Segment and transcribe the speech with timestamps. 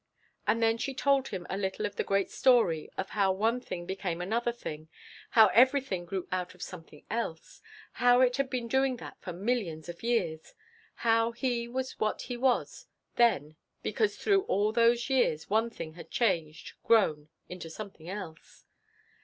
[0.47, 3.85] And then she told him a little of the great story of how one thing
[3.85, 4.89] became another thing,
[5.37, 9.89] how everything grew out of something else, how it had been doing that for millions
[9.89, 10.55] of years,
[11.05, 12.87] how he was what he was
[13.17, 18.65] then because through all those years one thing had changed, grown, into something else.